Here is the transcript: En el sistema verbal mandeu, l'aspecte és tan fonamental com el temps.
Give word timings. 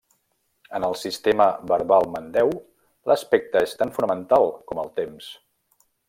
En 0.77 0.85
el 0.87 0.95
sistema 1.01 1.45
verbal 1.73 2.07
mandeu, 2.15 2.49
l'aspecte 3.11 3.61
és 3.69 3.77
tan 3.83 3.93
fonamental 3.99 4.49
com 4.73 4.83
el 4.85 4.91
temps. 5.01 5.29